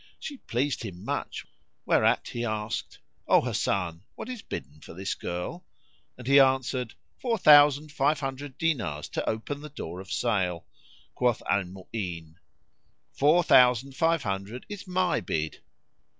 She 0.17 0.37
pleased 0.37 0.81
him 0.81 1.05
much 1.05 1.45
whereat 1.85 2.29
he 2.29 2.43
asked, 2.43 2.97
"O 3.27 3.39
Hasan, 3.41 4.01
what 4.15 4.29
is 4.29 4.41
bidden 4.41 4.79
for 4.81 4.95
this 4.95 5.13
girl?" 5.13 5.63
and 6.17 6.25
he 6.25 6.39
answered, 6.39 6.95
"Four 7.19 7.37
thousand 7.37 7.91
five 7.91 8.19
hundred 8.19 8.57
dinars 8.57 9.07
to 9.09 9.29
open 9.29 9.61
the 9.61 9.69
door 9.69 9.99
of 10.01 10.11
sale." 10.11 10.65
Quoth 11.13 11.43
Al 11.47 11.65
Mu'ín, 11.65 12.33
"Four 13.13 13.43
thousand 13.43 13.95
five 13.95 14.23
hundred 14.23 14.65
is 14.69 14.87
MY 14.87 15.19
bid." 15.21 15.61